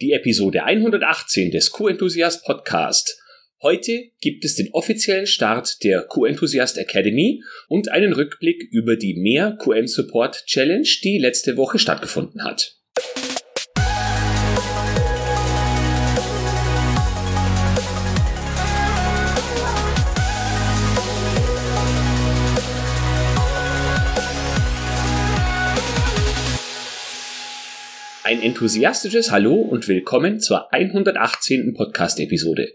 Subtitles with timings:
[0.00, 3.18] die Episode 118 des Q-Enthusiast Podcast.
[3.62, 9.56] Heute gibt es den offiziellen Start der Q-Enthusiast Academy und einen Rückblick über die Mehr
[9.58, 12.75] QM Support Challenge, die letzte Woche stattgefunden hat.
[28.26, 31.74] Ein enthusiastisches Hallo und willkommen zur 118.
[31.74, 32.72] Podcast-Episode.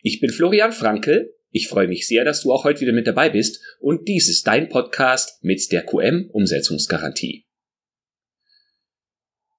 [0.00, 1.34] Ich bin Florian Frankel.
[1.50, 4.46] Ich freue mich sehr, dass du auch heute wieder mit dabei bist und dies ist
[4.46, 7.43] dein Podcast mit der QM-Umsetzungsgarantie.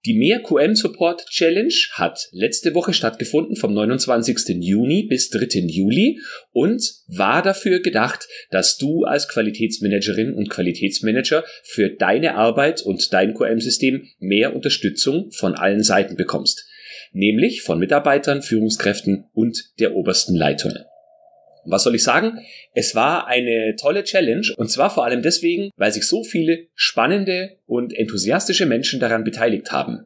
[0.06, 4.50] Die Mehr QM Support Challenge hat letzte Woche stattgefunden vom 29.
[4.60, 5.62] Juni bis 3.
[5.66, 6.20] Juli
[6.52, 13.34] und war dafür gedacht, dass du als Qualitätsmanagerin und Qualitätsmanager für deine Arbeit und dein
[13.34, 16.68] QM-System mehr Unterstützung von allen Seiten bekommst.
[17.12, 20.74] Nämlich von Mitarbeitern, Führungskräften und der obersten Leitung.
[21.66, 22.40] Was soll ich sagen?
[22.74, 27.58] Es war eine tolle Challenge und zwar vor allem deswegen, weil sich so viele spannende
[27.66, 30.06] und enthusiastische Menschen daran beteiligt haben.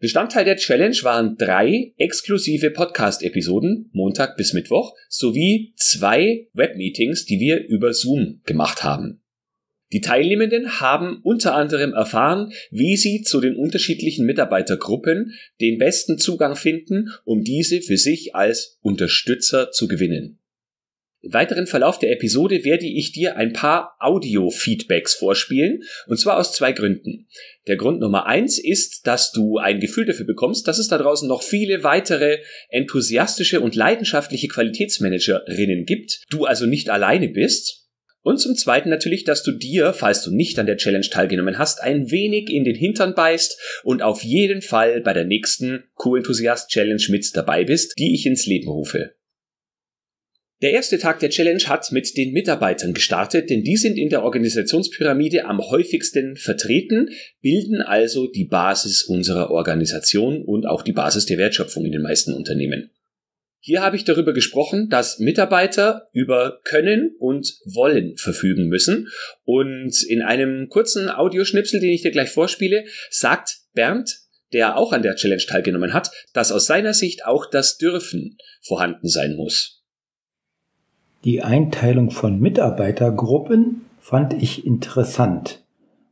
[0.00, 7.66] Bestandteil der Challenge waren drei exklusive Podcast-Episoden, Montag bis Mittwoch, sowie zwei Webmeetings, die wir
[7.66, 9.22] über Zoom gemacht haben.
[9.94, 16.56] Die Teilnehmenden haben unter anderem erfahren, wie sie zu den unterschiedlichen Mitarbeitergruppen den besten Zugang
[16.56, 20.40] finden, um diese für sich als Unterstützer zu gewinnen.
[21.24, 26.52] Im weiteren Verlauf der Episode werde ich dir ein paar Audio-Feedbacks vorspielen, und zwar aus
[26.52, 27.28] zwei Gründen.
[27.66, 31.26] Der Grund Nummer eins ist, dass du ein Gefühl dafür bekommst, dass es da draußen
[31.26, 37.88] noch viele weitere enthusiastische und leidenschaftliche Qualitätsmanagerinnen gibt, du also nicht alleine bist.
[38.20, 41.82] Und zum Zweiten natürlich, dass du dir, falls du nicht an der Challenge teilgenommen hast,
[41.82, 47.02] ein wenig in den Hintern beißt und auf jeden Fall bei der nächsten Co-Enthusiast Challenge
[47.08, 49.14] mit dabei bist, die ich ins Leben rufe.
[50.64, 54.22] Der erste Tag der Challenge hat mit den Mitarbeitern gestartet, denn die sind in der
[54.22, 57.10] Organisationspyramide am häufigsten vertreten,
[57.42, 62.32] bilden also die Basis unserer Organisation und auch die Basis der Wertschöpfung in den meisten
[62.32, 62.90] Unternehmen.
[63.60, 69.08] Hier habe ich darüber gesprochen, dass Mitarbeiter über Können und Wollen verfügen müssen.
[69.44, 74.16] Und in einem kurzen Audioschnipsel, den ich dir gleich vorspiele, sagt Bernd,
[74.54, 79.08] der auch an der Challenge teilgenommen hat, dass aus seiner Sicht auch das Dürfen vorhanden
[79.08, 79.73] sein muss.
[81.24, 85.64] Die Einteilung von Mitarbeitergruppen fand ich interessant.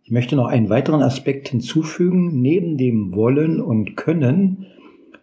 [0.04, 2.40] Ich möchte noch einen weiteren Aspekt hinzufügen.
[2.40, 4.66] Neben dem Wollen und Können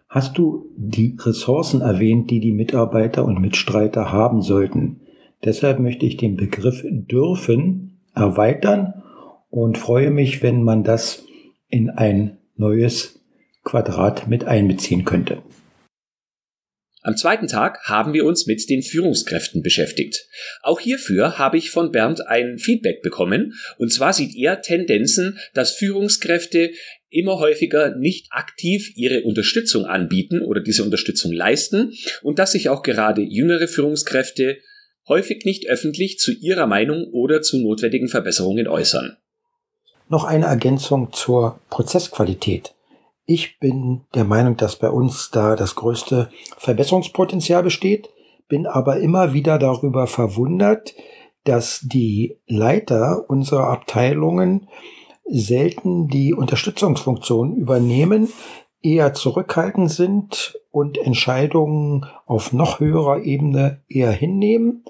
[0.08, 5.00] hast du die Ressourcen erwähnt, die die Mitarbeiter und Mitstreiter haben sollten.
[5.44, 8.94] Deshalb möchte ich den Begriff dürfen erweitern
[9.50, 11.26] und freue mich, wenn man das
[11.68, 13.24] in ein neues
[13.64, 15.38] Quadrat mit einbeziehen könnte.
[17.02, 20.26] Am zweiten Tag haben wir uns mit den Führungskräften beschäftigt.
[20.62, 25.72] Auch hierfür habe ich von Bernd ein Feedback bekommen, und zwar sieht er Tendenzen, dass
[25.72, 26.72] Führungskräfte
[27.08, 32.82] immer häufiger nicht aktiv ihre Unterstützung anbieten oder diese Unterstützung leisten und dass sich auch
[32.82, 34.58] gerade jüngere Führungskräfte
[35.08, 39.16] häufig nicht öffentlich zu ihrer Meinung oder zu notwendigen Verbesserungen äußern.
[40.08, 42.74] Noch eine Ergänzung zur Prozessqualität.
[43.32, 48.10] Ich bin der Meinung, dass bei uns da das größte Verbesserungspotenzial besteht,
[48.48, 50.96] bin aber immer wieder darüber verwundert,
[51.44, 54.66] dass die Leiter unserer Abteilungen
[55.24, 58.32] selten die Unterstützungsfunktion übernehmen,
[58.82, 64.84] eher zurückhaltend sind und Entscheidungen auf noch höherer Ebene eher hinnehmen.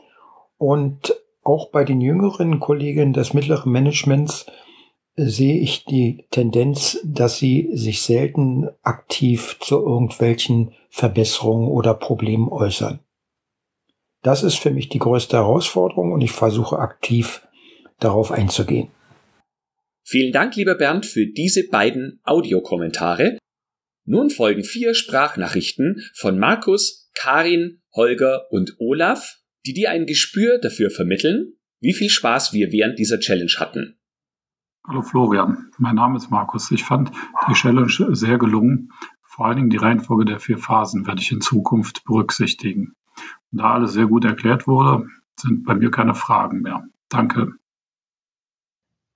[0.56, 4.46] Und auch bei den jüngeren Kollegen des mittleren Managements
[5.16, 13.00] sehe ich die Tendenz, dass sie sich selten aktiv zu irgendwelchen Verbesserungen oder Problemen äußern.
[14.22, 17.46] Das ist für mich die größte Herausforderung und ich versuche aktiv
[17.98, 18.88] darauf einzugehen.
[20.02, 23.38] Vielen Dank, lieber Bernd, für diese beiden Audiokommentare.
[24.04, 30.90] Nun folgen vier Sprachnachrichten von Markus, Karin, Holger und Olaf, die dir ein Gespür dafür
[30.90, 33.99] vermitteln, wie viel Spaß wir während dieser Challenge hatten.
[34.86, 36.70] Hallo Florian, mein Name ist Markus.
[36.70, 37.12] Ich fand
[37.48, 38.92] die Challenge sehr gelungen.
[39.22, 42.94] Vor allen Dingen die Reihenfolge der vier Phasen werde ich in Zukunft berücksichtigen.
[43.52, 45.06] Und da alles sehr gut erklärt wurde,
[45.38, 46.88] sind bei mir keine Fragen mehr.
[47.08, 47.52] Danke.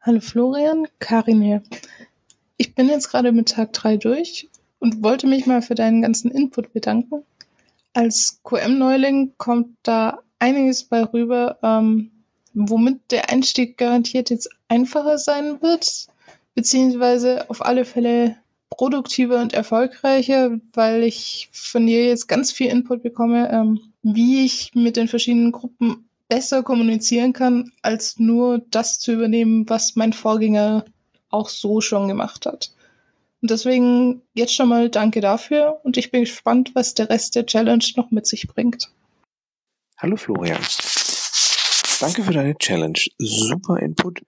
[0.03, 1.63] Hallo Florian, Karin hier.
[2.59, 6.31] Ich bin jetzt gerade mit Tag 3 durch und wollte mich mal für deinen ganzen
[6.31, 7.25] Input bedanken.
[7.95, 12.11] Als QM-Neuling kommt da einiges bei rüber, ähm,
[12.55, 16.07] womit der Einstieg garantiert jetzt einfacher sein wird,
[16.55, 18.37] beziehungsweise auf alle Fälle
[18.71, 24.71] produktiver und erfolgreicher, weil ich von dir jetzt ganz viel Input bekomme, ähm, wie ich
[24.75, 30.85] mit den verschiedenen Gruppen besser kommunizieren kann, als nur das zu übernehmen, was mein Vorgänger
[31.31, 32.73] auch so schon gemacht hat.
[33.43, 37.47] Und deswegen jetzt schon mal danke dafür und ich bin gespannt, was der Rest der
[37.47, 38.91] Challenge noch mit sich bringt.
[39.99, 40.61] Hallo Florian.
[42.05, 42.99] Danke für deine Challenge.
[43.17, 44.27] Super Input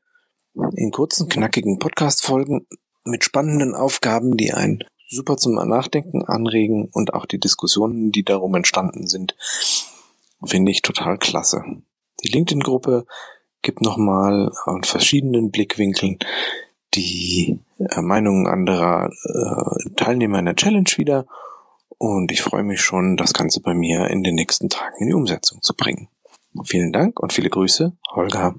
[0.77, 2.67] in kurzen, knackigen Podcast-Folgen
[3.05, 4.79] mit spannenden Aufgaben, die einen
[5.11, 9.37] super zum Nachdenken anregen und auch die Diskussionen, die darum entstanden sind,
[10.43, 11.63] finde ich total klasse.
[12.25, 13.05] Die LinkedIn-Gruppe
[13.61, 16.19] gibt nochmal aus verschiedenen Blickwinkeln
[16.95, 21.27] die äh, Meinungen anderer äh, Teilnehmer in der Challenge wieder
[21.99, 25.15] und ich freue mich schon, das Ganze bei mir in den nächsten Tagen in die
[25.15, 26.09] Umsetzung zu bringen.
[26.65, 28.55] Vielen Dank und viele Grüße, Holger.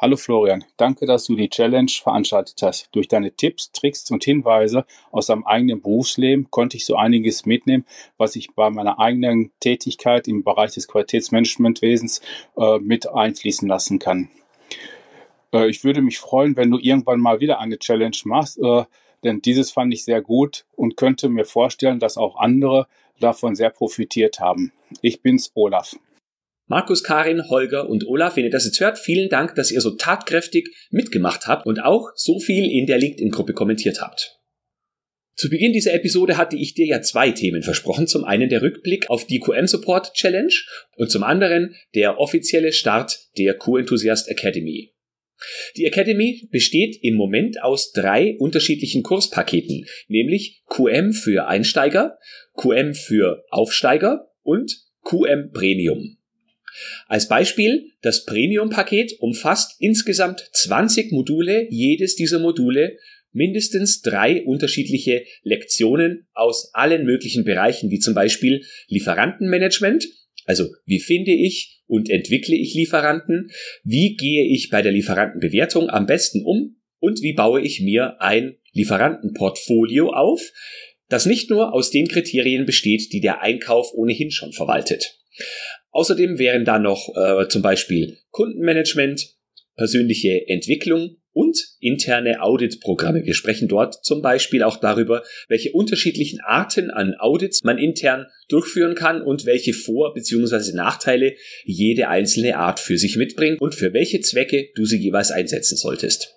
[0.00, 2.88] Hallo Florian, danke, dass du die Challenge veranstaltet hast.
[2.92, 7.84] Durch deine Tipps, Tricks und Hinweise aus deinem eigenen Berufsleben konnte ich so einiges mitnehmen,
[8.16, 12.20] was ich bei meiner eigenen Tätigkeit im Bereich des Qualitätsmanagementwesens
[12.56, 14.30] äh, mit einfließen lassen kann.
[15.52, 18.84] Äh, ich würde mich freuen, wenn du irgendwann mal wieder eine Challenge machst, äh,
[19.24, 22.86] denn dieses fand ich sehr gut und könnte mir vorstellen, dass auch andere
[23.20, 24.72] davon sehr profitiert haben.
[25.02, 25.96] Ich bin's, Olaf.
[26.66, 29.92] Markus, Karin, Holger und Olaf, wenn ihr das jetzt hört, vielen Dank, dass ihr so
[29.92, 34.38] tatkräftig mitgemacht habt und auch so viel in der LinkedIn-Gruppe kommentiert habt.
[35.34, 38.08] Zu Beginn dieser Episode hatte ich dir ja zwei Themen versprochen.
[38.08, 40.52] Zum einen der Rückblick auf die QM Support Challenge
[40.96, 44.92] und zum anderen der offizielle Start der Q-Enthusiast Academy.
[45.76, 52.18] Die Academy besteht im Moment aus drei unterschiedlichen Kurspaketen, nämlich QM für Einsteiger,
[52.56, 56.16] QM für Aufsteiger und QM Premium.
[57.06, 62.98] Als Beispiel, das Premium-Paket umfasst insgesamt 20 Module, jedes dieser Module
[63.32, 70.06] mindestens drei unterschiedliche Lektionen aus allen möglichen Bereichen, wie zum Beispiel Lieferantenmanagement,
[70.48, 73.50] also wie finde ich und entwickle ich Lieferanten,
[73.84, 78.56] wie gehe ich bei der Lieferantenbewertung am besten um und wie baue ich mir ein
[78.72, 80.40] Lieferantenportfolio auf,
[81.10, 85.18] das nicht nur aus den Kriterien besteht, die der Einkauf ohnehin schon verwaltet.
[85.90, 89.36] Außerdem wären da noch äh, zum Beispiel Kundenmanagement,
[89.76, 93.24] persönliche Entwicklung und interne Auditprogramme.
[93.24, 98.96] Wir sprechen dort zum Beispiel auch darüber, welche unterschiedlichen Arten an Audits man intern durchführen
[98.96, 100.72] kann und welche Vor- bzw.
[100.72, 105.76] Nachteile jede einzelne Art für sich mitbringt und für welche Zwecke du sie jeweils einsetzen
[105.76, 106.34] solltest.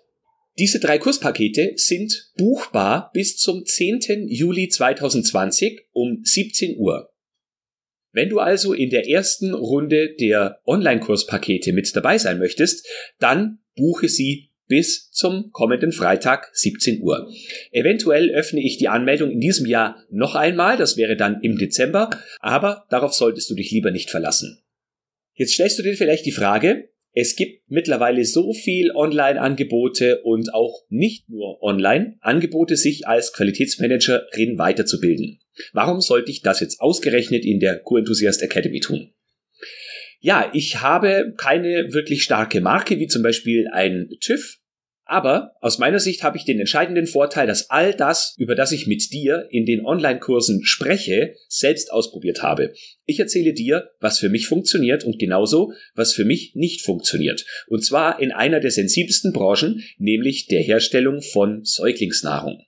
[0.59, 4.27] Diese drei Kurspakete sind buchbar bis zum 10.
[4.27, 7.09] Juli 2020 um 17 Uhr.
[8.11, 12.87] Wenn du also in der ersten Runde der Online-Kurspakete mit dabei sein möchtest,
[13.17, 17.29] dann buche sie bis zum kommenden Freitag 17 Uhr.
[17.71, 22.09] Eventuell öffne ich die Anmeldung in diesem Jahr noch einmal, das wäre dann im Dezember,
[22.39, 24.63] aber darauf solltest du dich lieber nicht verlassen.
[25.33, 30.85] Jetzt stellst du dir vielleicht die Frage, es gibt mittlerweile so viel Online-Angebote und auch
[30.87, 35.41] nicht nur Online-Angebote, sich als Qualitätsmanagerin weiterzubilden.
[35.73, 39.11] Warum sollte ich das jetzt ausgerechnet in der Q-Enthusiast Academy tun?
[40.21, 44.60] Ja, ich habe keine wirklich starke Marke, wie zum Beispiel ein TÜV,
[45.11, 48.87] aber aus meiner Sicht habe ich den entscheidenden Vorteil, dass all das, über das ich
[48.87, 52.73] mit dir in den Online-Kursen spreche, selbst ausprobiert habe.
[53.05, 57.45] Ich erzähle dir, was für mich funktioniert und genauso, was für mich nicht funktioniert.
[57.67, 62.63] Und zwar in einer der sensibelsten Branchen, nämlich der Herstellung von Säuglingsnahrung.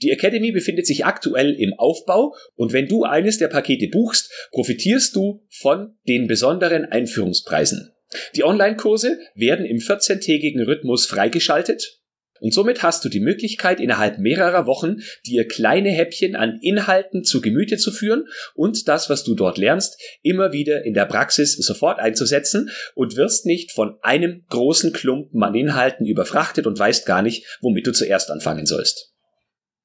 [0.02, 5.16] Die Academy befindet sich aktuell im Aufbau und wenn du eines der Pakete buchst, profitierst
[5.16, 7.92] du von den besonderen Einführungspreisen.
[8.36, 11.98] Die Online-Kurse werden im 14-tägigen Rhythmus freigeschaltet
[12.40, 17.42] und somit hast du die Möglichkeit, innerhalb mehrerer Wochen dir kleine Häppchen an Inhalten zu
[17.42, 22.00] Gemüte zu führen und das, was du dort lernst, immer wieder in der Praxis sofort
[22.00, 27.58] einzusetzen und wirst nicht von einem großen Klumpen an Inhalten überfrachtet und weißt gar nicht,
[27.62, 29.17] womit du zuerst anfangen sollst.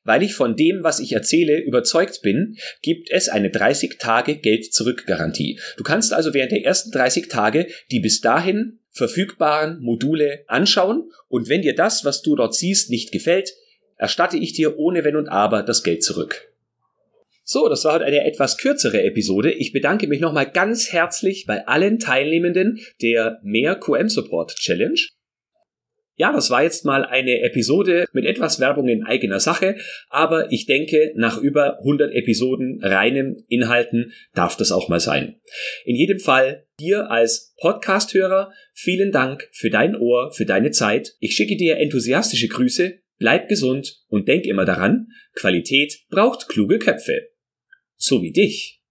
[0.05, 5.61] Weil ich von dem, was ich erzähle, überzeugt bin, gibt es eine 30 Tage Geld-Zurück-Garantie.
[5.77, 11.49] Du kannst also während der ersten 30 Tage die bis dahin verfügbaren Module anschauen und
[11.49, 13.55] wenn dir das, was du dort siehst, nicht gefällt,
[13.97, 16.49] erstatte ich dir ohne Wenn und Aber das Geld zurück.
[17.45, 19.51] So, das war heute eine etwas kürzere Episode.
[19.51, 25.01] Ich bedanke mich nochmal ganz herzlich bei allen Teilnehmenden der Mehr QM Support Challenge.
[26.23, 29.75] Ja, das war jetzt mal eine Episode mit etwas Werbung in eigener Sache,
[30.09, 35.41] aber ich denke, nach über 100 Episoden reinen Inhalten darf das auch mal sein.
[35.85, 41.17] In jedem Fall dir als Podcast-Hörer vielen Dank für dein Ohr, für deine Zeit.
[41.19, 47.31] Ich schicke dir enthusiastische Grüße, bleib gesund und denk immer daran, Qualität braucht kluge Köpfe.
[47.97, 48.82] So wie dich.